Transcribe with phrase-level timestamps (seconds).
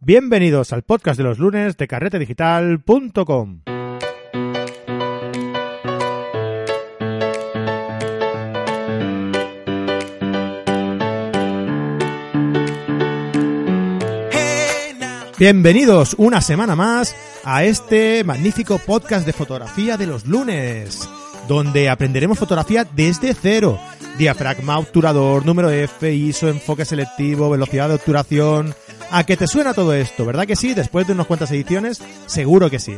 [0.00, 3.62] Bienvenidos al podcast de los lunes de carretedigital.com.
[15.36, 21.08] Bienvenidos una semana más a este magnífico podcast de fotografía de los lunes,
[21.48, 23.80] donde aprenderemos fotografía desde cero.
[24.16, 28.74] Diafragma, obturador, número F, ISO, enfoque selectivo, velocidad de obturación.
[29.10, 30.24] ¿A qué te suena todo esto?
[30.26, 30.74] ¿Verdad que sí?
[30.74, 32.96] Después de unas cuantas ediciones, seguro que sí.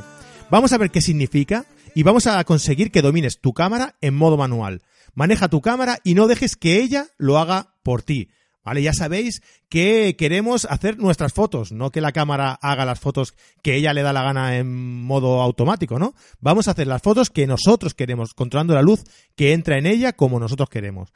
[0.51, 4.37] Vamos a ver qué significa y vamos a conseguir que domines tu cámara en modo
[4.37, 4.83] manual.
[5.15, 8.31] Maneja tu cámara y no dejes que ella lo haga por ti.
[8.65, 8.83] ¿Vale?
[8.83, 13.75] Ya sabéis que queremos hacer nuestras fotos, no que la cámara haga las fotos que
[13.75, 16.15] ella le da la gana en modo automático, ¿no?
[16.41, 19.03] Vamos a hacer las fotos que nosotros queremos, controlando la luz
[19.35, 21.11] que entra en ella como nosotros queremos.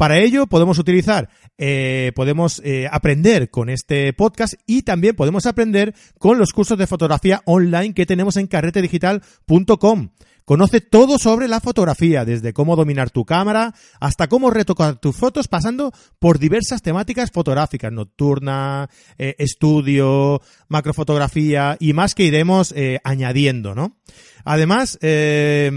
[0.00, 1.28] Para ello podemos utilizar,
[1.58, 6.86] eh, podemos eh, aprender con este podcast y también podemos aprender con los cursos de
[6.86, 10.08] fotografía online que tenemos en carretedigital.com.
[10.50, 15.46] Conoce todo sobre la fotografía, desde cómo dominar tu cámara hasta cómo retocar tus fotos,
[15.46, 23.76] pasando por diversas temáticas fotográficas, nocturna, eh, estudio, macrofotografía y más que iremos eh, añadiendo,
[23.76, 23.96] ¿no?
[24.44, 25.70] Además, eh,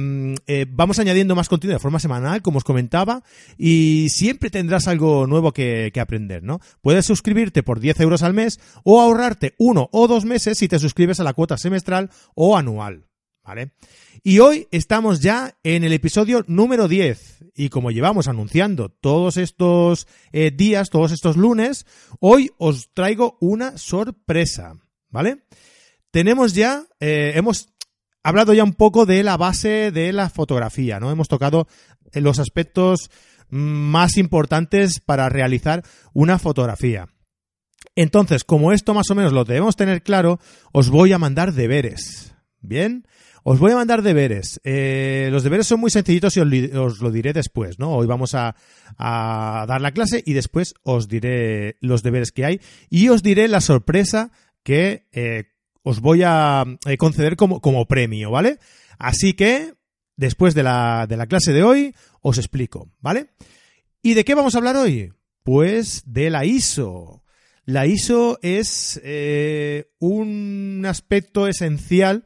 [0.69, 3.21] vamos añadiendo más contenido de forma semanal, como os comentaba,
[3.59, 6.61] y siempre tendrás algo nuevo que, que, aprender, ¿no?
[6.81, 10.79] Puedes suscribirte por 10 euros al mes o ahorrarte uno o dos meses si te
[10.79, 13.05] suscribes a la cuota semestral o anual,
[13.43, 13.71] ¿vale?
[14.23, 17.45] Y hoy estamos ya en el episodio número 10.
[17.55, 21.85] Y como llevamos anunciando todos estos eh, días, todos estos lunes,
[22.19, 24.75] hoy os traigo una sorpresa,
[25.09, 25.43] ¿vale?
[26.09, 27.69] Tenemos ya, eh, hemos
[28.23, 31.11] hablado ya un poco de la base de la fotografía, ¿no?
[31.11, 31.67] Hemos tocado
[32.13, 33.11] los aspectos
[33.49, 35.83] más importantes para realizar
[36.13, 37.09] una fotografía.
[37.95, 40.39] Entonces, como esto más o menos lo debemos tener claro,
[40.71, 42.33] os voy a mandar deberes.
[42.61, 43.05] ¿Bien?
[43.45, 44.61] Os voy a mandar deberes.
[44.63, 47.91] Eh, los deberes son muy sencillitos y os, lo diré después, ¿no?
[47.91, 48.55] Hoy vamos a,
[48.97, 53.59] dar la clase y después os diré los deberes que hay y os diré la
[53.59, 54.31] sorpresa
[54.63, 55.51] que eh,
[55.81, 58.59] os voy a eh, conceder como, premio, ¿vale?
[58.97, 59.73] Así que,
[60.15, 63.31] después de la, clase de hoy, os explico, ¿vale?
[64.01, 65.11] ¿Y de qué vamos a hablar hoy?
[65.43, 67.25] Pues de la ISO.
[67.65, 69.01] La ISO es
[69.99, 72.23] un aspecto esencial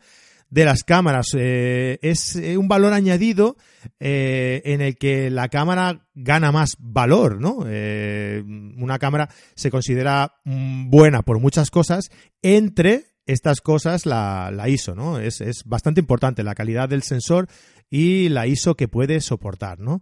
[0.49, 1.27] de las cámaras.
[1.37, 3.57] Eh, es un valor añadido
[3.99, 7.65] eh, en el que la cámara gana más valor, ¿no?
[7.67, 8.43] Eh,
[8.77, 12.09] una cámara se considera buena por muchas cosas,
[12.41, 15.19] entre estas cosas la, la ISO, ¿no?
[15.19, 17.47] Es, es, bastante importante la calidad del sensor
[17.89, 20.01] y la ISO que puede soportar, ¿no?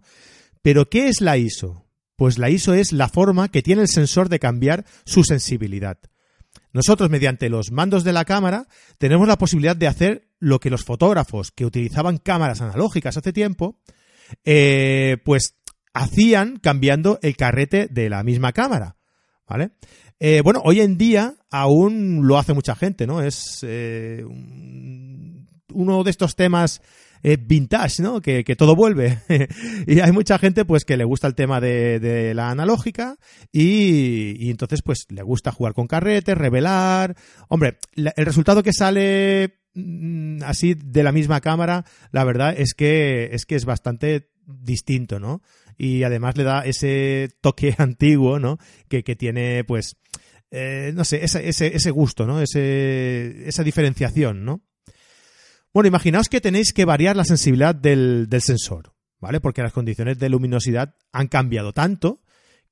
[0.62, 1.86] Pero ¿qué es la ISO?
[2.16, 5.98] Pues la ISO es la forma que tiene el sensor de cambiar su sensibilidad.
[6.72, 8.68] Nosotros, mediante los mandos de la cámara,
[8.98, 13.78] tenemos la posibilidad de hacer lo que los fotógrafos que utilizaban cámaras analógicas hace tiempo,
[14.44, 15.56] eh, pues
[15.94, 18.96] hacían cambiando el carrete de la misma cámara.
[19.48, 19.70] ¿Vale?
[20.18, 23.22] Eh, bueno, hoy en día aún lo hace mucha gente, ¿no?
[23.22, 24.24] Es eh,
[25.72, 26.82] uno de estos temas
[27.22, 28.20] vintage, ¿no?
[28.20, 29.18] Que, todo vuelve.
[29.86, 33.16] y hay mucha gente, pues, que le gusta el tema de, la analógica
[33.50, 37.16] y, y, entonces, pues, le gusta jugar con carretes, revelar.
[37.48, 39.65] Hombre, el resultado que sale
[40.44, 45.42] así de la misma cámara, la verdad es que es que es bastante distinto, ¿no?
[45.76, 48.58] Y además le da ese toque antiguo, ¿no?
[48.88, 49.96] Que, que tiene, pues,
[50.50, 52.40] eh, no sé, ese, ese, ese gusto, ¿no?
[52.40, 54.62] Ese, esa diferenciación, ¿no?
[55.72, 59.40] Bueno, imaginaos que tenéis que variar la sensibilidad del, del, sensor, ¿vale?
[59.40, 62.22] Porque las condiciones de luminosidad han cambiado tanto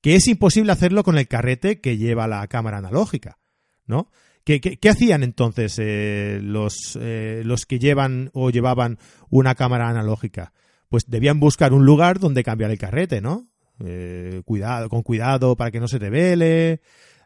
[0.01, 3.39] que es imposible hacerlo con el carrete que lleva la cámara analógica,
[3.85, 4.09] ¿no?
[4.45, 8.99] ¿Qué, qué, hacían entonces eh, los, eh, los que llevan o llevaban
[9.31, 10.53] una cámara analógica?
[10.87, 13.49] Pues debían buscar un lugar donde cambiar el carrete, ¿no?
[13.83, 16.81] Eh, cuidado, con cuidado para que no se revele.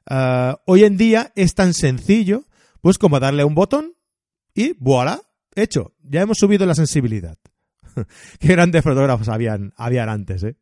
[0.10, 2.46] Uh, hoy en día es tan sencillo,
[2.80, 3.96] pues como darle un botón
[4.56, 5.22] y voilà,
[5.56, 7.38] hecho, ya hemos subido la sensibilidad.
[8.40, 10.56] Qué grandes fotógrafos habían, habían antes, ¿eh?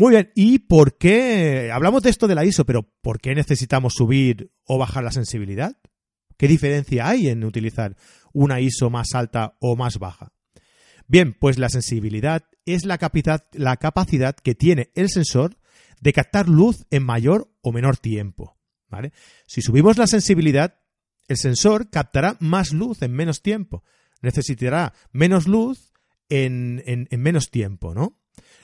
[0.00, 1.70] Muy bien, ¿y por qué?
[1.70, 5.76] Hablamos de esto de la ISO, pero ¿por qué necesitamos subir o bajar la sensibilidad?
[6.38, 7.98] ¿Qué diferencia hay en utilizar
[8.32, 10.32] una ISO más alta o más baja?
[11.06, 15.58] Bien, pues la sensibilidad es la capacidad, la capacidad que tiene el sensor
[16.00, 18.56] de captar luz en mayor o menor tiempo.
[18.88, 19.12] ¿vale?
[19.46, 20.80] Si subimos la sensibilidad,
[21.28, 23.84] el sensor captará más luz en menos tiempo.
[24.22, 25.92] Necesitará menos luz
[26.30, 28.19] en, en, en menos tiempo, ¿no?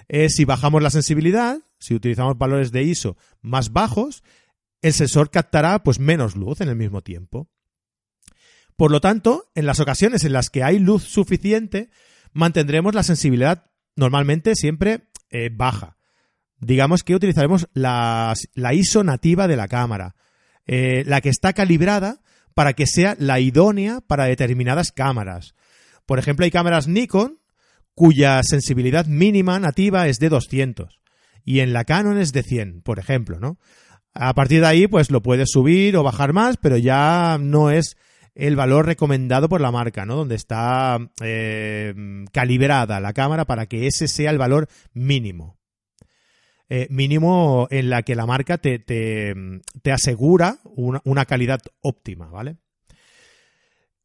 [0.08, 4.22] Eh, si bajamos la sensibilidad, si utilizamos valores de ISO más bajos,
[4.82, 7.48] el sensor captará pues menos luz en el mismo tiempo.
[8.76, 11.90] Por lo tanto, en las ocasiones en las que hay luz suficiente,
[12.32, 15.96] mantendremos la sensibilidad normalmente siempre eh, baja.
[16.58, 18.34] Digamos que utilizaremos la,
[18.72, 20.14] ISO nativa de la cámara,
[20.66, 22.20] eh, la que está calibrada
[22.54, 25.54] para que sea la idónea para determinadas cámaras.
[26.06, 27.38] Por ejemplo, hay cámaras Nikon
[27.96, 31.00] cuya sensibilidad mínima nativa es de 200
[31.44, 33.58] y en la Canon es de 100, por ejemplo, ¿no?
[34.12, 37.96] A partir de ahí, pues lo puedes subir o bajar más, pero ya no es
[38.34, 40.16] el valor recomendado por la marca, ¿no?
[40.16, 41.94] Donde está eh,
[42.32, 45.58] calibrada la cámara para que ese sea el valor mínimo.
[46.68, 48.84] Eh, mínimo en la que la marca te,
[49.90, 52.58] asegura una, calidad óptima, ¿vale?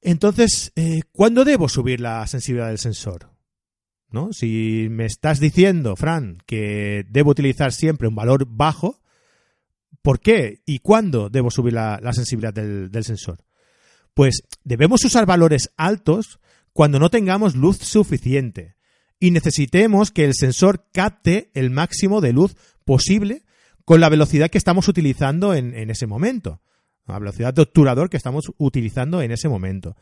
[0.02, 3.31] Entonces, eh, ¿cuándo debo subir la sensibilidad del sensor?
[4.12, 4.34] ¿No?
[4.34, 9.00] Si me estás diciendo, Fran, que debo utilizar siempre un valor bajo,
[10.02, 13.44] ¿por qué y cuándo debo subir la, sensibilidad del sensor?
[14.14, 16.40] Pues debemos usar valores altos
[16.74, 18.76] cuando no tengamos luz suficiente
[19.20, 22.56] y necesitemos que el sensor capte el máximo de luz
[22.86, 23.44] posible
[23.86, 26.62] con la velocidad que estamos utilizando en, ese momento,
[27.06, 29.96] la velocidad de obturador que estamos utilizando en ese momento.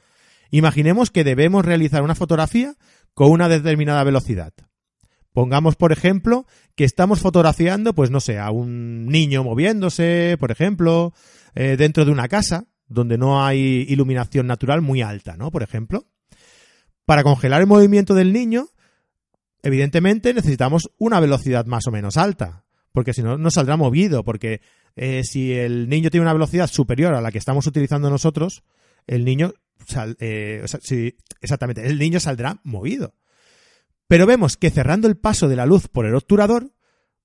[0.52, 2.76] Imaginemos que debemos realizar una fotografía
[3.14, 4.54] con una determinada velocidad.
[5.34, 6.46] Pongamos, por ejemplo,
[6.76, 11.14] que estamos fotografiando, pues no sé, a un niño moviéndose, por ejemplo,
[11.56, 15.52] eh, dentro de una casa donde no hay iluminación natural muy alta, ¿no?
[15.52, 16.06] Por ejemplo.
[17.06, 18.68] Para congelar el movimiento del niño,
[19.64, 24.62] evidentemente necesitamos una velocidad más o menos alta, porque si no, no saldrá movido, porque
[24.96, 28.64] eh, si el niño tiene una velocidad superior a la que estamos utilizando nosotros,
[29.08, 29.54] el niño,
[30.20, 30.64] eh,
[31.42, 33.16] exactamente, el niño saldrá movido.
[34.08, 36.72] Pero vemos que cerrando el paso de la luz por el obturador,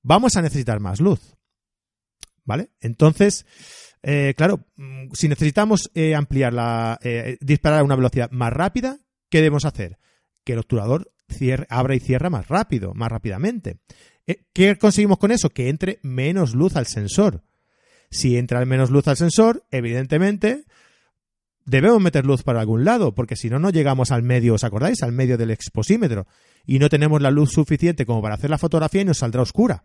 [0.03, 1.37] vamos a necesitar más luz.
[2.45, 2.71] ¿Vale?
[2.81, 3.47] Entonces,
[4.03, 6.99] eh, claro, mm, si necesitamos eh, ampliar la,
[7.41, 8.99] disparar a una velocidad más rápida,
[9.31, 9.99] ¿qué debemos hacer?
[10.45, 11.11] Que el obturador
[11.71, 13.79] abra y cierra más rápido, más rápidamente.
[14.53, 15.51] ¿Qué conseguimos con eso?
[15.51, 17.43] Que entre menos luz al sensor.
[18.11, 20.65] Si entra menos luz al sensor, evidentemente
[21.65, 25.03] debemos meter luz para algún lado, porque si no, no llegamos al medio, ¿os acordáis?
[25.03, 26.27] Al medio del exposímetro.
[26.67, 29.85] Y no tenemos la luz suficiente como para hacer la fotografía y nos saldrá oscura.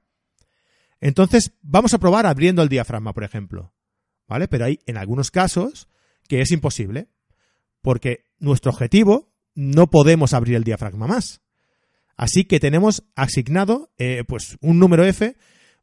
[1.01, 3.73] Entonces, vamos a probar abriendo el diafragma, por ejemplo.
[4.29, 4.47] ¿vale?
[4.47, 5.89] Pero hay en algunos casos
[6.29, 7.09] que es imposible,
[7.81, 11.41] porque nuestro objetivo no podemos abrir el diafragma más.
[12.15, 15.35] Así que tenemos asignado eh, pues un número F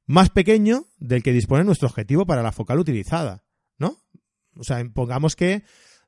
[0.06, 3.42] más pequeño del que dispone nuestro objetivo para la focal utilizada,
[3.78, 3.98] ¿no?
[4.56, 5.64] O sea, pongamos que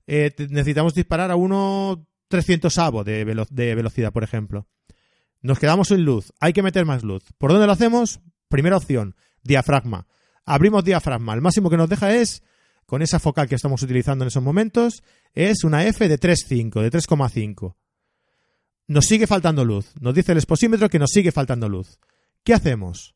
[0.07, 2.75] eh, necesitamos disparar a uno 300
[3.05, 4.67] de, de velocidad, por ejemplo.
[5.41, 7.23] Nos quedamos sin luz, hay que meter más luz.
[7.39, 8.21] ¿Por dónde lo hacemos?
[8.49, 10.07] Primera opción, diafragma
[10.49, 11.35] abrimos diafragma.
[11.35, 12.43] El máximo que nos deja es,
[12.87, 15.03] con esa focal que estamos utilizando en esos momentos,
[15.35, 17.77] es una F de 3,5, de 3,5.
[18.89, 19.93] Nos sigue faltando luz.
[20.01, 22.01] Nos dice el exposímetro que nos sigue faltando luz.
[22.43, 23.15] ¿Qué hacemos?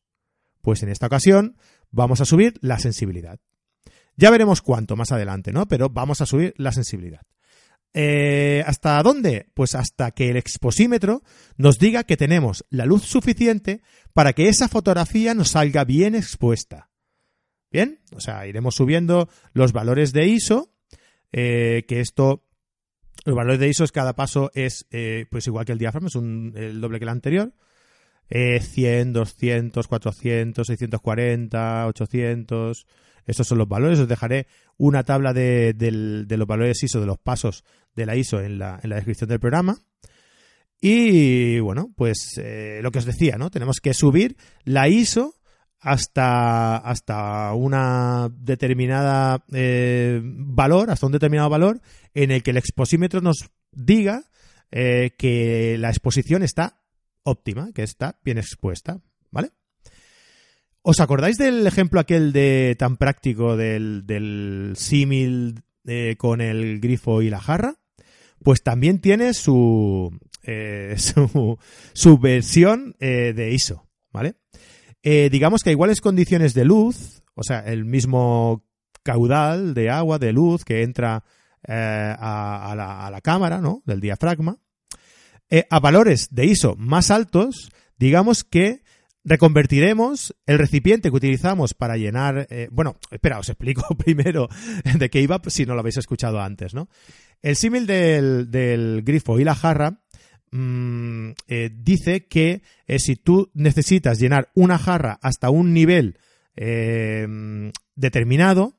[0.61, 1.57] Pues en esta ocasión
[1.89, 3.39] vamos a subir la sensibilidad.
[4.15, 5.67] Ya veremos cuánto más adelante, ¿no?
[5.67, 7.21] Pero vamos a subir la sensibilidad.
[7.93, 9.49] Eh, ¿Hasta dónde?
[9.53, 11.21] Pues hasta que el exposímetro
[11.57, 13.81] nos diga que tenemos la luz suficiente
[14.13, 16.89] para que esa fotografía nos salga bien expuesta.
[17.71, 20.71] Bien, o sea, iremos subiendo los valores de ISO,
[21.31, 22.45] eh, que esto,
[23.25, 26.15] los valores de ISO es cada paso es eh, pues igual que el diafragma, es
[26.15, 27.53] un, el doble que el anterior.
[28.29, 32.87] 100, 200, 400, 640, 800.
[33.25, 33.99] Estos son los valores.
[33.99, 35.75] Os dejaré una tabla de,
[36.29, 37.63] los valores ISO, de los pasos
[37.95, 39.77] de la ISO en la, en la descripción del programa.
[40.85, 43.49] Y bueno, pues eh, lo que os decía, ¿no?
[43.49, 45.35] Tenemos que subir la ISO
[45.79, 51.79] hasta, hasta una determinada eh, valor, hasta un determinado valor,
[52.13, 54.23] en el que el exposímetro nos diga
[54.71, 56.82] eh, que la exposición está
[57.23, 58.99] óptima, que está bien expuesta,
[59.31, 59.51] ¿vale?
[60.81, 67.21] ¿Os acordáis del ejemplo aquel de tan práctico del, del símil eh, con el grifo
[67.21, 67.79] y la jarra?
[68.43, 70.11] Pues también tiene su,
[70.97, 71.57] su,
[71.93, 74.35] su, versión de ISO, ¿vale?
[75.03, 78.63] Eh, digamos que a iguales condiciones de luz, o sea, el mismo
[79.03, 81.25] caudal de agua, de luz que entra
[81.67, 83.83] eh, a, la, cámara, ¿no?
[83.85, 84.59] Del diafragma,
[85.55, 88.83] eh, a valores de ISO más altos, digamos que
[89.23, 92.47] reconvertiremos el recipiente que utilizamos para llenar.
[92.71, 94.49] bueno, espera, os explico primero
[94.83, 96.89] de qué iba si no lo habéis escuchado antes, ¿no?
[97.41, 100.03] El símil del, grifo y la jarra
[100.55, 106.19] Mm, eh, dice que eh, si tú necesitas llenar una jarra hasta un nivel
[106.55, 107.27] eh,
[107.95, 108.77] determinado,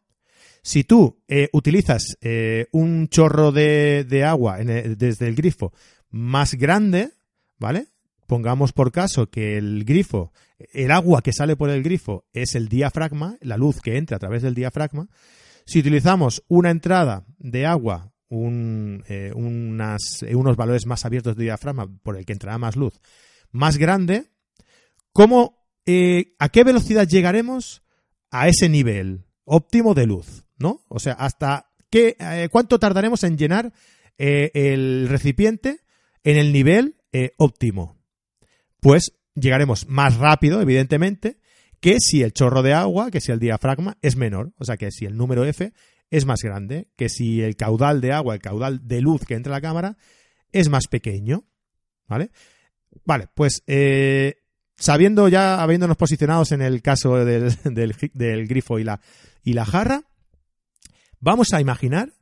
[0.62, 5.72] si tú eh, utilizas eh, un chorro de, de agua desde el grifo
[6.14, 7.10] más grande,
[7.58, 7.88] ¿vale?
[8.28, 10.32] Pongamos por caso que el grifo,
[10.72, 14.20] el agua que sale por el grifo es el diafragma, la luz que entra a
[14.20, 15.08] través del diafragma.
[15.66, 21.88] Si utilizamos una entrada de agua, eh, unas- eh, unos valores más abiertos de diafragma
[22.04, 23.00] por el que entrará más luz,
[23.50, 24.30] más grande,
[25.12, 27.82] ¿cómo, eh, ¿a qué velocidad llegaremos
[28.30, 30.44] a ese nivel óptimo de luz?
[30.58, 30.80] ¿No?
[30.88, 32.16] O sea, hasta qué,
[32.52, 33.72] cuánto tardaremos en llenar
[34.16, 35.80] el recipiente
[36.24, 37.96] en el nivel eh, óptimo.
[38.80, 41.38] Pues llegaremos más rápido, evidentemente,
[41.80, 44.52] que si el chorro de agua, que si el diafragma es menor.
[44.58, 45.72] O sea, que si el número F
[46.10, 49.54] es más grande, que si el caudal de agua, el caudal de luz que entra
[49.54, 49.96] a la cámara,
[50.50, 51.44] es más pequeño.
[52.08, 52.30] ¿Vale?
[53.04, 54.36] Vale, pues eh,
[54.76, 59.00] sabiendo ya, habiéndonos posicionados en el caso del, del, del grifo y la,
[59.42, 60.04] y la jarra,
[61.20, 62.12] vamos a imaginar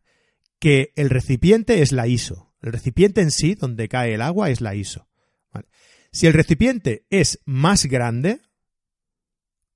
[0.59, 2.52] que el recipiente es la ISO.
[2.63, 5.09] El recipiente en sí, donde cae el agua, es la ISO.
[6.13, 8.41] Si el recipiente es más grande,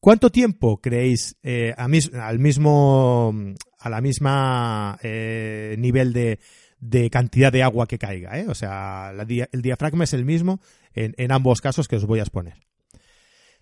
[0.01, 3.35] ¿cuánto tiempo creéis eh, a al mismo
[3.79, 6.39] a la misma eh, nivel de,
[6.79, 8.39] de cantidad de agua que caiga?
[8.39, 8.47] eh?
[8.49, 10.61] O sea, el diafragma es el mismo
[10.95, 12.67] en, en ambos casos que os voy a exponer.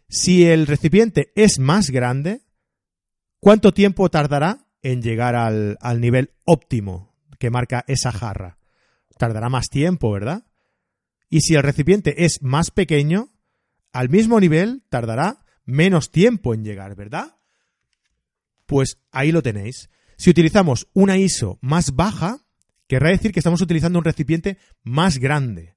[0.09, 2.43] Si el recipiente es más grande,
[3.41, 8.59] ¿cuánto tiempo tardará en llegar al, al nivel óptimo que marca esa jarra?
[9.19, 10.45] Tardará más tiempo, ¿verdad?
[11.29, 13.31] Y si el recipiente es más pequeño,
[13.93, 17.37] al mismo nivel tardará menos tiempo en llegar, ¿verdad?
[18.67, 19.91] Pues ahí lo tenéis.
[20.17, 22.45] Si utilizamos una ISO más baja,
[22.87, 25.77] querrá decir que estamos utilizando un recipiente más grande,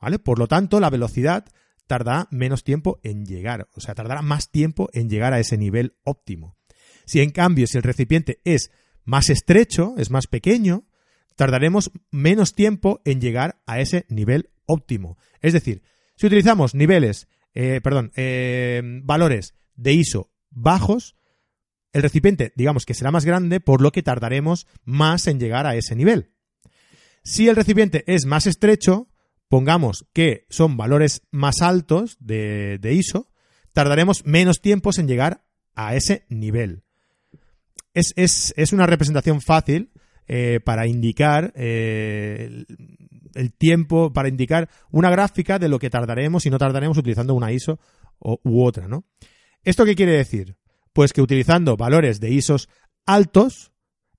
[0.00, 0.18] ¿vale?
[0.18, 1.44] Por lo tanto, la velocidad
[1.86, 5.96] tardará menos tiempo en llegar, o sea, tardará más tiempo en llegar a ese nivel
[6.04, 6.56] óptimo.
[7.06, 8.70] Si en cambio, si el recipiente es
[9.04, 10.87] más estrecho, es más pequeño,
[11.38, 15.16] tardaremos menos tiempo en llegar a ese nivel óptimo.
[15.40, 15.82] Es decir,
[16.16, 21.14] si utilizamos niveles, eh, perdón, eh, valores de ISO bajos,
[21.92, 25.76] el recipiente, digamos que será más grande, por lo que tardaremos más en llegar a
[25.76, 26.32] ese nivel.
[27.22, 29.08] Si el recipiente es más estrecho,
[29.48, 33.30] pongamos que son valores más altos de, de ISO,
[33.72, 35.44] tardaremos menos tiempos en llegar
[35.76, 36.82] a ese nivel.
[37.94, 39.92] Es, es- es una representación fácil
[40.30, 42.66] eh, para indicar eh,
[43.34, 47.50] el, tiempo, para indicar una gráfica de lo que tardaremos y no tardaremos utilizando una
[47.50, 47.80] ISO
[48.20, 49.06] u otra, ¿no?
[49.64, 50.58] ¿Esto qué quiere decir?
[50.92, 52.68] Pues que utilizando valores de ISOs
[53.06, 53.72] altos,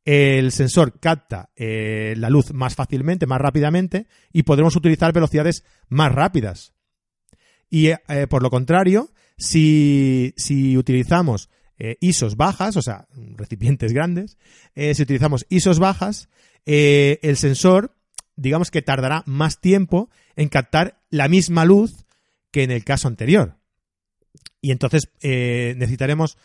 [0.03, 6.11] el sensor capta eh, la luz más fácilmente, más rápidamente, y podremos utilizar velocidades más
[6.11, 6.73] rápidas.
[7.69, 7.91] Y
[8.31, 13.07] por lo contrario, si, si utilizamos eh, ISOs bajas, o sea,
[13.37, 14.37] recipientes grandes,
[14.75, 16.29] eh, si utilizamos ISOs bajas,
[16.65, 17.95] eh, el sensor,
[18.35, 22.05] digamos que tardará más tiempo en captar la misma luz
[22.51, 23.57] que en el caso anterior.
[24.61, 26.37] Y entonces eh, necesitaremos,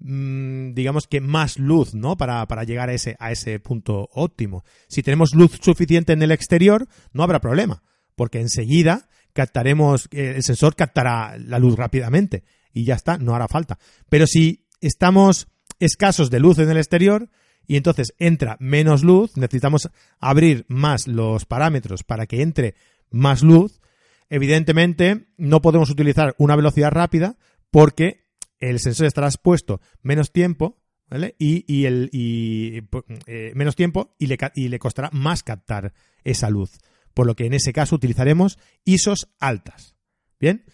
[0.00, 2.18] mm, digamos que más luz, ¿no?
[2.18, 4.64] Para, para llegar a ese, a ese punto óptimo.
[4.86, 7.82] Si tenemos luz suficiente en el exterior, no habrá problema,
[8.16, 13.78] porque enseguida captaremos, el sensor captará la luz rápidamente y ya está, no hará falta.
[14.08, 15.48] Pero si estamos
[15.78, 17.30] escasos de luz en el exterior
[17.66, 22.74] y entonces entra menos luz, necesitamos abrir más los parámetros para que entre
[23.10, 23.80] más luz,
[24.28, 27.38] evidentemente no podemos utilizar una velocidad rápida
[27.70, 28.26] porque
[28.58, 31.34] el sensor estará expuesto menos tiempo, ¿vale?
[31.38, 32.82] Y, y el, y,
[33.26, 36.78] eh, menos tiempo y le, y le costará más captar esa luz.
[37.14, 39.94] Por lo que en ese caso utilizaremos ISOs altas.
[40.40, 40.64] ¿Bien?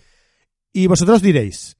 [0.73, 1.77] Y vosotros diréis,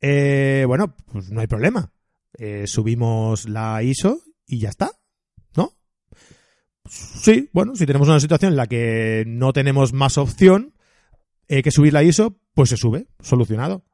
[0.00, 1.92] eh, bueno, pues no hay problema.
[2.38, 4.92] Eh, subimos la ISO y ya está,
[5.56, 5.72] ¿no?
[6.88, 10.74] Sí, bueno, si tenemos una situación en la que no tenemos más opción
[11.48, 13.84] eh, que subir la ISO, pues se sube, solucionado.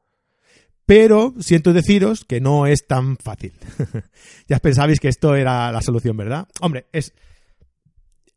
[0.85, 3.53] Pero siento deciros que no es tan fácil.
[4.47, 6.47] ya pensabais que esto era la solución, ¿verdad?
[6.61, 7.13] Hombre, es,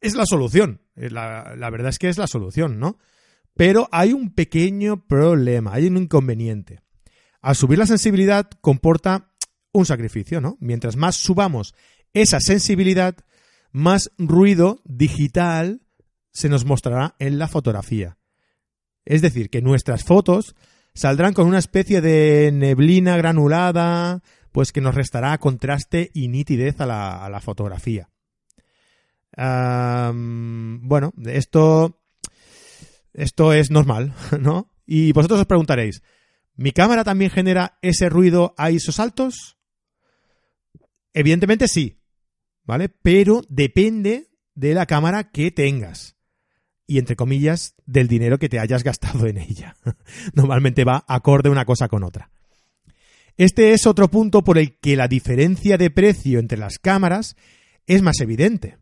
[0.01, 0.81] es la solución.
[0.97, 2.99] Eh, La, la verdad es que es la solución, ¿no?
[3.55, 6.81] Pero hay un pequeño problema, hay un inconveniente.
[7.41, 9.31] Al subir la sensibilidad comporta
[9.73, 10.57] un sacrificio, ¿no?
[10.61, 11.75] Mientras más subamos
[12.13, 13.17] esa sensibilidad,
[13.73, 15.83] más ruido digital
[16.33, 18.19] se nos mostrará en la fotografía.
[19.05, 20.55] Es decir, que nuestras fotos
[20.95, 26.87] saldrán con una especie de neblina granulada, pues que nos restará contraste y nitidez a
[26.87, 28.11] la, fotografía.
[29.37, 32.01] Bueno, esto,
[33.15, 34.71] esto es normal, ¿no?
[34.87, 36.03] Y vosotros os preguntaréis,
[36.61, 39.57] ¿Mi cámara también genera ese ruido a ISOs altos?
[41.15, 42.03] Evidentemente sí,
[42.65, 42.91] ¿vale?
[42.91, 46.19] Pero depende de la cámara que tengas.
[46.87, 49.75] Y entre comillas, del dinero que te hayas gastado en ella.
[50.35, 52.31] Normalmente va acorde una cosa con otra.
[53.39, 57.37] Este es otro punto por el que la diferencia de precio entre las cámaras
[57.87, 58.77] es más evidente.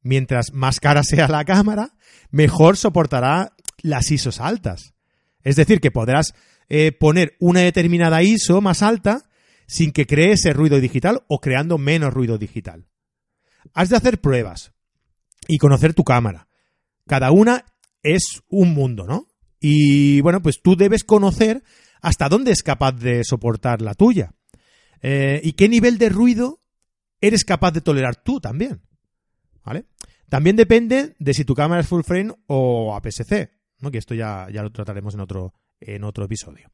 [0.00, 1.94] Mientras más cara sea la cámara,
[2.32, 4.94] mejor soportará las ISOs altas.
[5.44, 6.34] Es decir, que podrás
[6.68, 9.28] eh, poner una determinada ISO más alta
[9.66, 12.86] sin que cree ese ruido digital o creando menos ruido digital.
[13.74, 14.72] Has de hacer pruebas
[15.48, 16.48] y conocer tu cámara.
[17.06, 17.64] Cada una
[18.02, 19.26] es un mundo, ¿no?
[19.60, 21.62] Y bueno, pues tú debes conocer
[22.00, 24.34] hasta dónde es capaz de soportar la tuya.
[25.00, 26.60] Eh, y qué nivel de ruido
[27.20, 28.82] eres capaz de tolerar tú también.
[29.64, 29.86] ¿Vale?
[30.28, 33.90] También depende de si tu cámara es full frame o APS-C, ¿no?
[33.90, 35.54] que esto ya, ya, lo trataremos en otro,
[35.86, 36.68] en otro episodio.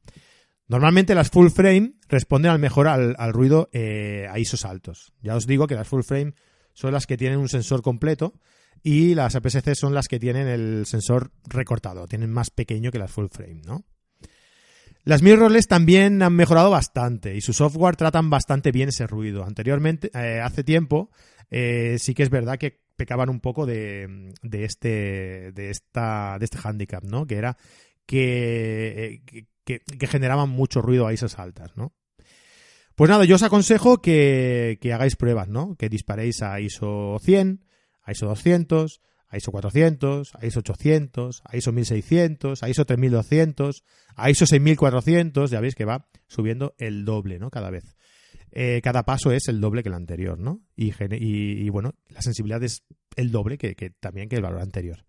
[0.67, 5.13] Normalmente las full frame responden al mejor al, ruido eh, a ISOs altos.
[5.21, 6.35] Ya os digo que las full frame
[6.73, 8.33] son las que tienen un sensor completo
[8.83, 13.11] y las APS-C son las que tienen el sensor recortado, tienen más pequeño que las
[13.11, 13.83] full frame, ¿no?
[15.03, 19.43] Las mirrorless también han mejorado bastante y su software tratan bastante bien ese ruido.
[19.43, 21.09] Anteriormente, eh, hace tiempo,
[21.49, 26.45] eh, sí que es verdad que pecaban un poco de, de, este de esta de
[26.45, 27.25] este handicap, ¿no?
[27.25, 27.57] Que era
[28.09, 29.21] que,
[29.63, 31.93] que, generaban mucho ruido a ISOs altas, ¿no?
[32.95, 35.75] Pues nada, yo os aconsejo que, que hagáis pruebas, ¿no?
[35.75, 37.63] Que disparéis a ISO 100,
[38.01, 43.83] a ISO 200, a ISO 400, a ISO 800, a ISO 1600, a ISO 3200,
[44.15, 47.51] a ISO 6400, ya veis que va subiendo el doble, ¿no?
[47.51, 47.95] Cada vez.
[48.51, 50.63] Eh, cada paso es el doble que el anterior, ¿no?
[50.75, 52.83] Y, y, bueno, la sensibilidad es
[53.15, 55.05] el doble que, también que el valor anterior.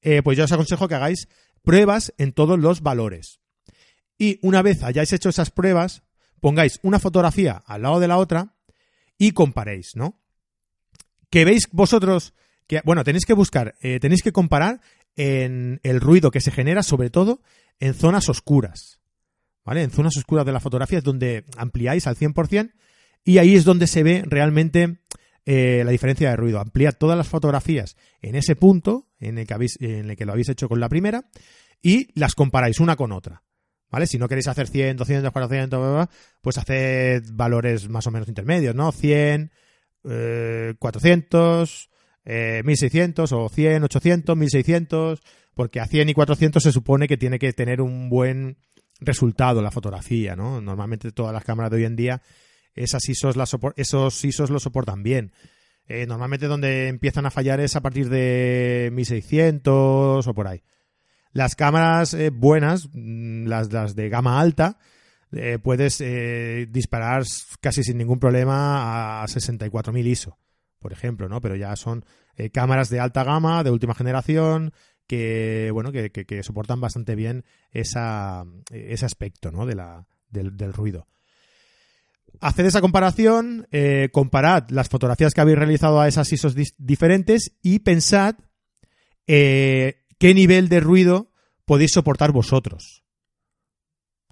[0.00, 1.28] Eh, pues yo os aconsejo que hagáis
[1.62, 3.40] pruebas en todos los valores.
[4.18, 6.02] Y una vez hayáis hecho esas pruebas,
[6.40, 8.54] pongáis una fotografía al lado de la otra
[9.18, 10.20] y comparéis, ¿no?
[11.30, 12.34] Que veis vosotros
[12.66, 14.80] que, bueno, tenéis que buscar, eh, tenéis que comparar
[15.16, 17.42] en el ruido que se genera, sobre todo
[17.78, 19.00] en zonas oscuras.
[19.64, 19.82] ¿Vale?
[19.82, 22.72] En zonas oscuras de la fotografía es donde ampliáis al 100%
[23.24, 25.00] y ahí es donde se ve realmente
[25.46, 26.60] eh, la diferencia de ruido.
[26.60, 30.32] Ampliad todas las fotografías en ese punto en el, que habéis, en el que lo
[30.32, 31.24] habéis hecho con la primera
[31.82, 33.42] y las comparáis una con otra.
[33.90, 34.06] ¿Vale?
[34.06, 36.08] Si no queréis hacer 100, 200, 400,
[36.40, 38.92] pues haced valores más o menos intermedios, ¿no?
[38.92, 39.50] 100,
[40.04, 41.90] eh, 400,
[42.24, 45.22] eh, 1600 o 100, 800, 1600,
[45.54, 48.58] porque a 100 y 400 se supone que tiene que tener un buen
[49.00, 50.60] resultado la fotografía, ¿no?
[50.60, 52.22] Normalmente todas las cámaras de hoy en día
[52.74, 55.32] esas ISOs las esos ISOs lo soportan bien.
[55.86, 60.62] Eh, normalmente donde empiezan a fallar es a partir de 1600 o por ahí.
[61.32, 64.78] Las cámaras eh, buenas, mm, las, de gama alta,
[65.32, 65.98] eh, puedes
[66.72, 67.24] disparar
[67.60, 70.38] casi sin ningún problema a 64.000 ISO,
[70.78, 71.40] por ejemplo, ¿no?
[71.40, 72.04] Pero ya son
[72.52, 74.72] cámaras de alta gama, de última generación,
[75.10, 79.66] que bueno que, que, soportan bastante bien esa, ese aspecto ¿no?
[79.66, 81.08] de la, del, ruido.
[82.40, 87.80] Haced esa comparación, eh, comparad las fotografías que habéis realizado a esas ISOs diferentes y
[87.80, 88.36] pensad
[89.26, 91.32] eh, qué nivel de ruido
[91.66, 93.04] podéis soportar vosotros.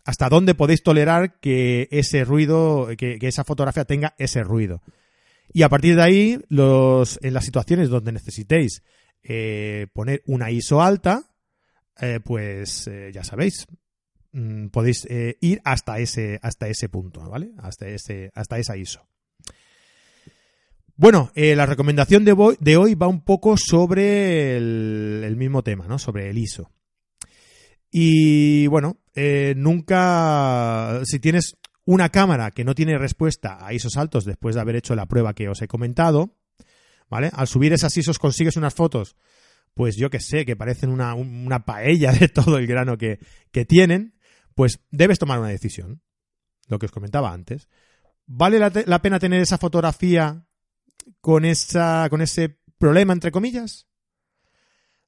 [0.05, 4.81] Hasta dónde podéis tolerar que ese ruido, que, esa fotografía tenga ese ruido.
[5.53, 8.83] Y a partir de ahí, los, en las situaciones donde necesitéis
[9.23, 11.25] eh, poner una ISO alta,
[12.25, 13.66] pues ya sabéis,
[14.33, 15.07] mm, podéis
[15.41, 17.53] ir hasta ese, hasta ese punto, ¿vale?
[17.59, 19.07] Hasta, ese, hasta esa ISO.
[20.97, 22.33] Bueno, la recomendación de,
[22.77, 25.97] hoy va un poco sobre el, mismo tema, ¿no?
[25.99, 26.73] Sobre el ISO.
[27.91, 28.99] Y bueno,
[29.55, 31.55] nunca, si tienes
[31.88, 35.33] una cámara que no tiene respuesta a ISOs altos después de haber hecho la prueba
[35.33, 36.37] que os he comentado,
[37.09, 37.31] ¿vale?
[37.33, 39.17] Al subir esas ISOs consigues unas fotos,
[39.73, 43.19] pues yo que sé, que parecen una, paella de todo el grano que,
[43.67, 44.17] tienen,
[44.59, 46.03] pues debes tomar una decisión.
[46.66, 47.68] Lo que os comentaba antes.
[48.27, 50.49] ¿Vale la, pena tener esa fotografía
[51.21, 53.87] con, esa, con ese problema, entre comillas?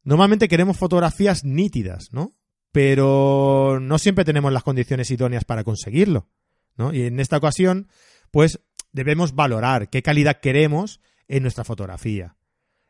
[0.04, 2.36] Normalmente queremos fotografías nítidas, ¿no?
[2.70, 6.30] Pero no siempre tenemos las condiciones idóneas para conseguirlo,
[6.76, 6.94] ¿no?
[6.94, 7.88] Y en esta ocasión,
[8.30, 8.60] pues
[8.92, 12.36] debemos valorar qué calidad queremos en nuestra fotografía.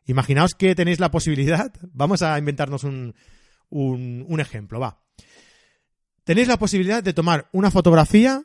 [0.05, 3.14] Imaginaos que tenéis la posibilidad, vamos a inventarnos un,
[3.70, 5.03] un, ejemplo, va.
[6.24, 8.42] Tenéis la posibilidad de tomar una fotografía,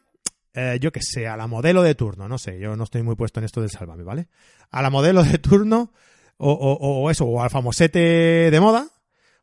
[0.53, 3.15] eh, yo que sé, a la modelo de turno, no sé, yo no estoy muy
[3.15, 4.27] puesto en esto del sálvame, ¿vale?
[4.71, 5.91] A la modelo de turno,
[6.38, 8.88] o, eso, o al famosete de moda,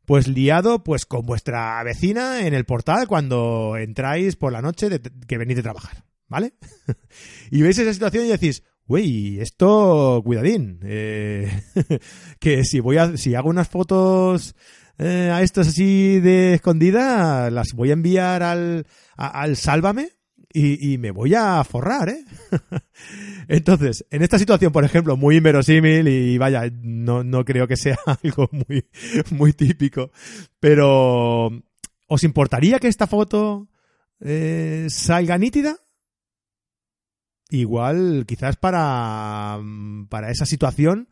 [0.05, 5.01] pues liado pues con vuestra vecina en el portal cuando entráis por la noche de,
[5.01, 6.55] que venís de trabajar, ¿vale?
[7.51, 11.63] y veis esa situación y decís, güey, esto, cuidadín, eh,
[12.41, 14.55] que si voy a, si hago unas fotos
[14.99, 20.11] eh, a estos así de escondida, las voy a enviar al, al Sálvame
[20.53, 22.25] y, y, me voy a forrar, ¿eh?
[23.49, 27.99] Entonces, en esta situación, por ejemplo, muy inverosímil y vaya, no, no creo que sea
[28.23, 28.87] algo muy,
[29.31, 30.11] muy típico,
[30.61, 31.51] pero
[32.07, 33.69] ¿os importaría que esta foto
[34.21, 35.77] eh, salga nítida?
[37.49, 39.59] Igual, quizás para,
[40.09, 41.09] para esa situación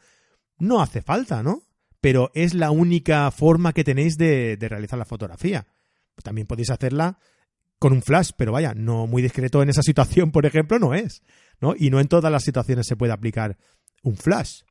[0.58, 1.62] no hace falta, ¿no?
[2.00, 5.66] Pero es la única forma que tenéis de, realizar la fotografía.
[6.22, 7.18] También podéis hacerla
[7.78, 11.22] con un flash, pero vaya, no muy discreto en esa situación, por ejemplo, no es,
[11.60, 11.74] ¿no?
[11.76, 13.56] Y no en todas las situaciones se puede aplicar
[14.02, 14.62] un flash,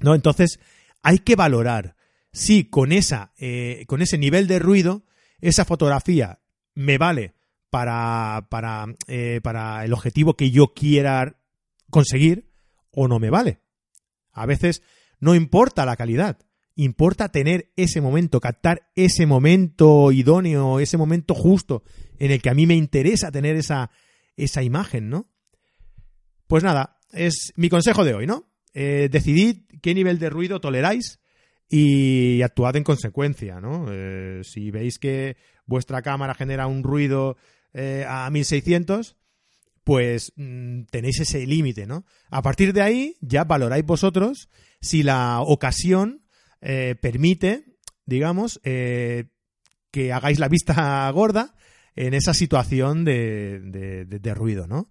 [0.00, 0.14] ¿no?
[0.14, 0.60] Entonces,
[1.02, 1.96] hay que valorar
[2.32, 5.06] si con, esa, eh, con ese nivel de ruido,
[5.40, 6.40] esa fotografía
[6.74, 7.34] me vale
[7.70, 11.38] para, para, eh, para el objetivo que yo quiera
[11.90, 12.50] conseguir
[12.90, 13.60] o no me vale.
[14.32, 14.82] A veces
[15.18, 16.38] no importa la calidad,
[16.76, 21.82] importa tener ese momento, captar ese momento idóneo, ese momento justo
[22.18, 23.90] en el que a mí me interesa tener esa,
[24.36, 25.28] esa imagen, ¿no?
[26.46, 28.48] Pues nada, es mi consejo de hoy, ¿no?
[28.74, 31.18] Eh, decidid qué nivel de ruido toleráis
[31.68, 33.86] y actuad en consecuencia, ¿no?
[33.90, 37.36] Eh, si veis que vuestra cámara genera un ruido
[37.72, 39.16] eh, a 1600,
[39.82, 42.04] pues mm, tenéis ese límite, ¿no?
[42.30, 46.25] A partir de ahí ya valoráis vosotros si la ocasión
[46.68, 49.28] eh, permite, digamos, eh,
[49.92, 51.54] que hagáis la vista gorda
[51.94, 54.90] en esa situación de, ruido, ¿no?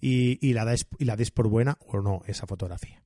[0.00, 3.02] Y, la dais, y la deis por buena o no esa fotografía.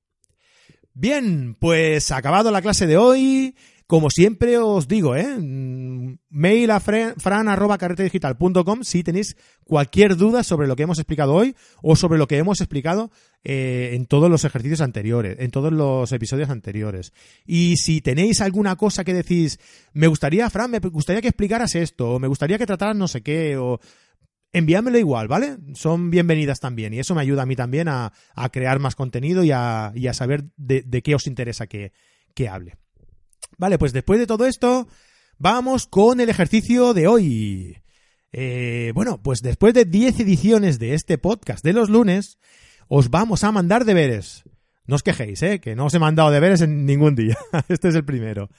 [0.93, 3.57] Bien, pues acabado la clase de hoy.
[3.87, 5.39] Como siempre os digo, ¿eh?
[5.39, 7.79] Mm, mail a fran, arroba
[8.83, 12.61] si tenéis cualquier duda sobre lo que hemos explicado hoy o sobre lo que hemos
[12.61, 13.13] explicado
[13.45, 17.13] eh, en todos los ejercicios anteriores, en todos los episodios anteriores.
[17.47, 19.61] Y si tenéis alguna cosa que decís,
[19.93, 23.23] me gustaría, Fran, me gustaría que explicaras esto, o me gustaría que trataras no sé
[23.23, 23.79] qué, o
[24.53, 25.59] envíamelo igual, ¿vale?
[25.75, 28.13] Son bienvenidas también y eso me ayuda a mí también a,
[28.51, 31.93] crear más contenido y a, saber de, qué os interesa que,
[32.35, 32.75] que hable.
[33.59, 34.89] Vale, pues después de todo esto,
[35.39, 37.83] vamos con el ejercicio de hoy.
[38.33, 42.39] Eh, bueno, pues después de 10 ediciones de este podcast de los lunes,
[42.89, 44.45] os vamos a mandar deberes.
[44.87, 45.61] No os quejéis, ¿eh?
[45.61, 47.37] que no os he mandado deberes en ningún día.
[47.69, 48.51] este es el primero.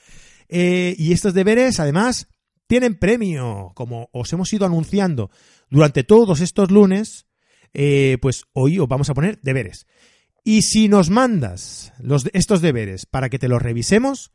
[0.50, 2.28] Eh, y estos deberes, además,
[2.68, 3.72] tienen premio.
[3.76, 5.30] Como os hemos ido anunciando
[5.70, 7.28] durante todos estos lunes,
[7.74, 9.88] eh, pues hoy os vamos a poner deberes.
[10.44, 11.94] Y si nos mandas
[12.34, 14.32] estos deberes para que te los revisemos,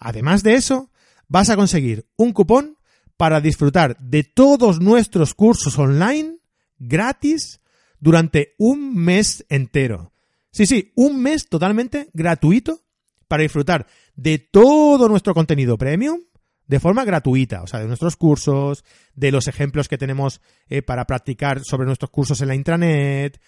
[0.00, 0.90] Además de eso,
[1.28, 2.78] vas a conseguir un cupón
[3.16, 6.38] para disfrutar de todos nuestros cursos online
[6.78, 7.60] gratis
[8.00, 10.12] durante un mes entero.
[10.50, 12.80] Sí, sí, un mes totalmente gratuito
[13.28, 13.86] para disfrutar
[14.16, 16.22] de todo nuestro contenido premium
[16.66, 18.84] de forma gratuita, o sea, de nuestros cursos,
[19.14, 23.40] de los ejemplos que tenemos eh, para practicar sobre nuestros cursos en la intranet,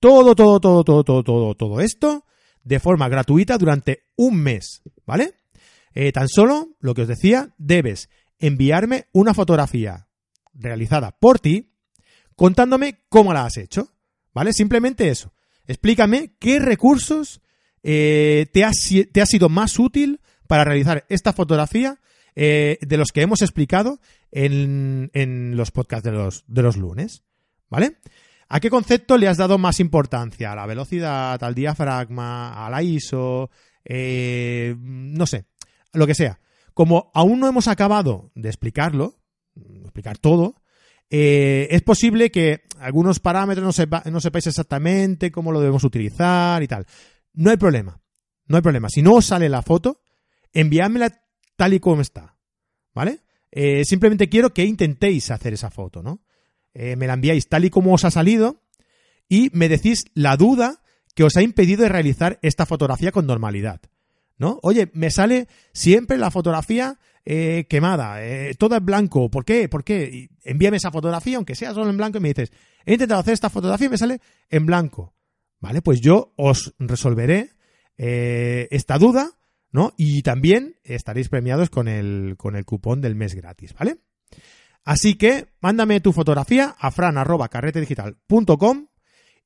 [0.00, 2.24] todo, todo, todo, todo, todo, todo, todo esto
[2.62, 5.34] de forma gratuita durante un mes, ¿vale?
[6.00, 8.08] Eh, tan solo, lo que os decía, debes
[8.38, 10.06] enviarme una fotografía
[10.54, 11.72] realizada por ti
[12.36, 13.88] contándome cómo la has hecho.
[14.32, 14.52] ¿Vale?
[14.52, 15.34] Simplemente eso.
[15.66, 17.40] Explícame qué recursos
[17.82, 21.98] eh, te, ha, sido más útil para realizar esta fotografía
[22.36, 23.98] eh, de los que hemos explicado
[24.30, 25.10] en,
[25.56, 27.24] los podcasts de los, lunes.
[27.70, 27.96] ¿Vale?
[28.48, 30.52] ¿A qué concepto le has dado más importancia?
[30.52, 33.50] ¿A la velocidad, al diafragma, a la ISO?
[33.84, 35.46] no sé
[35.98, 36.40] lo que sea.
[36.74, 39.16] Como aún no hemos acabado de explicarlo,
[39.82, 40.56] explicar todo,
[41.10, 46.68] eh, es posible que algunos parámetros no, no sepáis exactamente cómo lo debemos utilizar y
[46.68, 46.86] tal.
[47.32, 48.00] No hay problema.
[48.46, 48.88] No hay problema.
[48.88, 50.00] Si no os sale la foto,
[50.52, 51.22] enviádmela
[51.56, 52.36] tal y como está.
[52.94, 53.20] ¿Vale?
[53.50, 56.22] Eh, simplemente quiero que intentéis hacer esa foto, ¿no?
[56.74, 58.62] Eh, me la enviáis tal y como os ha salido
[59.28, 60.82] y me decís la duda
[61.14, 63.80] que os ha impedido de realizar esta fotografía con normalidad.
[64.38, 64.58] ¿No?
[64.62, 69.30] Oye, me sale siempre la fotografía eh, quemada, eh, toda en blanco.
[69.30, 69.68] ¿Por qué?
[69.68, 70.30] ¿Por qué?
[70.44, 72.52] envíame esa fotografía, aunque sea solo en blanco, y me dices,
[72.86, 75.14] he intentado hacer esta fotografía y me sale en blanco.
[75.60, 77.50] Vale, pues yo os resolveré
[77.98, 79.32] eh, esta duda,
[79.72, 79.92] ¿no?
[79.96, 83.98] Y también estaréis premiados con el, con el cupón del mes gratis, ¿vale?
[84.84, 88.86] Así que mándame tu fotografía a fran.carretedigital.com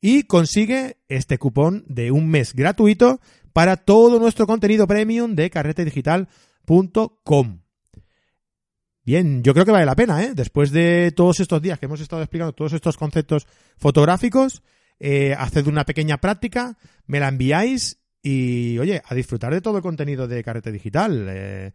[0.00, 3.20] y consigue este cupón de un mes gratuito
[3.52, 7.58] para todo nuestro contenido premium de carretedigital.com.
[9.04, 10.32] Bien, yo creo que vale la pena, ¿eh?
[10.34, 14.62] Después de todos estos días que hemos estado explicando todos estos conceptos fotográficos,
[15.00, 19.82] eh, haced una pequeña práctica, me la enviáis y, oye, a disfrutar de todo el
[19.82, 21.26] contenido de Carrete Digital.
[21.28, 21.72] Eh,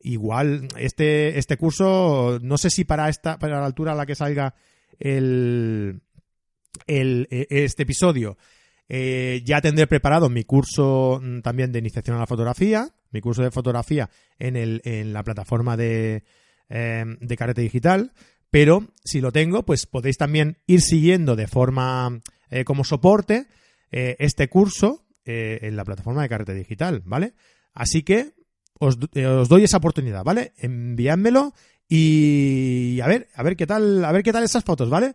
[0.00, 4.14] igual, este, este curso, no sé si para esta, para la altura a la que
[4.14, 4.54] salga
[4.98, 6.00] el,
[6.86, 8.38] el, e, este episodio,
[8.92, 13.42] eh, ya tendré preparado mi curso mm, también de iniciación a la fotografía, mi curso
[13.42, 16.24] de fotografía en, el, en la plataforma de,
[16.68, 18.12] eh, de Carrete Digital,
[18.50, 23.46] pero si lo tengo, pues podéis también ir siguiendo de forma eh, como soporte
[23.92, 27.34] eh, este curso en la plataforma de Carrete Digital, ¿vale?
[27.72, 28.32] Así que
[28.80, 30.54] os, os, doy esa oportunidad, ¿vale?
[30.56, 31.54] Enviádmelo
[31.88, 35.14] y a ver, a ver qué tal, a ver qué tal esas fotos, ¿vale?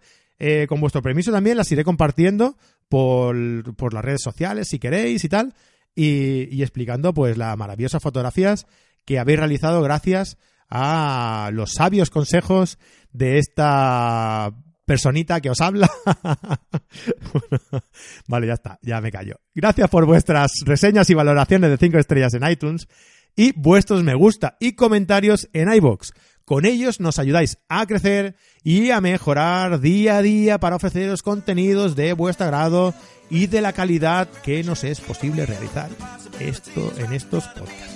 [0.67, 2.57] Con vuestro permiso también las iré compartiendo
[2.89, 5.53] por, por las redes sociales si queréis y tal,
[5.95, 8.67] y, y explicando pues las maravillosas fotografías
[9.05, 10.37] que habéis realizado gracias
[10.69, 12.79] a los sabios consejos
[13.11, 14.53] de esta
[14.85, 15.89] personita que os habla.
[18.27, 19.39] vale, ya está, ya me callo.
[19.53, 22.87] Gracias por vuestras reseñas y valoraciones de 5 estrellas en iTunes
[23.35, 26.13] y vuestros me gusta y comentarios en iBox.
[26.45, 31.95] Con ellos nos ayudáis a crecer y a mejorar día a día para ofreceros contenidos
[31.95, 32.93] de vuestro agrado
[33.29, 35.89] y de la calidad que nos es posible realizar
[36.39, 37.95] esto en estos podcasts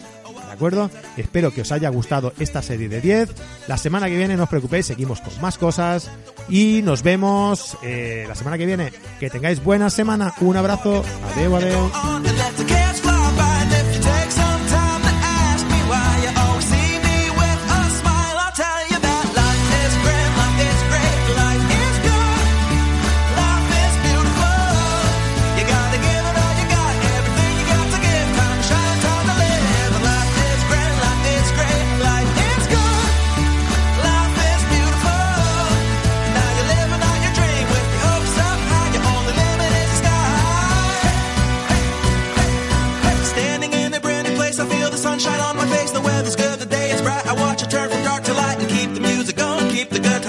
[0.60, 0.92] acuerdo?
[1.16, 3.30] Espero que os haya gustado esta serie de 10.
[3.68, 6.12] La semana que viene, no os preocupéis, seguimos con más cosas.
[6.50, 8.92] Y nos vemos eh, la semana que viene.
[9.22, 10.34] Que tengáis buena semana.
[10.42, 11.02] Un abrazo.
[11.32, 11.90] Adeu, adeu.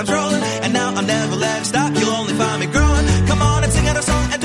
[0.08, 1.94] Rolling, and now I'll never let it stop.
[1.94, 3.06] You'll only find me growing.
[3.26, 4.39] Come on and sing out a song.